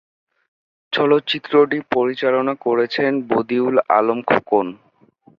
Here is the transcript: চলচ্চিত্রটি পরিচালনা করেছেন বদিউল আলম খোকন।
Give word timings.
চলচ্চিত্রটি 0.93 1.77
পরিচালনা 1.95 2.53
করেছেন 2.65 3.11
বদিউল 3.29 3.75
আলম 3.89 4.19
খোকন। 4.21 4.67